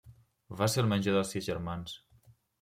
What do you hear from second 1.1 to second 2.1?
de sis germans.